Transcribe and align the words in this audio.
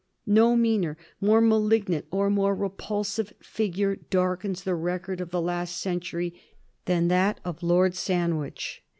No 0.25 0.55
meaner, 0.55 0.97
more 1.19 1.41
malignant, 1.41 2.07
or 2.09 2.31
more 2.31 2.55
repulsive 2.55 3.33
figure 3.39 3.97
darkens 3.97 4.63
the 4.63 4.73
record 4.73 5.21
of 5.21 5.29
the 5.29 5.39
last 5.39 5.77
century 5.79 6.33
than 6.85 7.07
that 7.09 7.39
of 7.45 7.61
Lord 7.61 7.93
Sandwich. 7.93 8.81